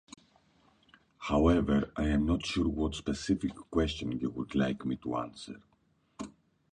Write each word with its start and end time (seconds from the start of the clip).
However, 1.19 1.91
I 1.95 2.07
am 2.07 2.25
not 2.25 2.43
sure 2.43 2.67
what 2.67 2.95
specific 2.95 3.53
question 3.69 4.13
you 4.19 4.31
would 4.31 4.55
like 4.55 4.83
me 4.83 4.95
to 4.95 5.15
answer. 5.17 5.57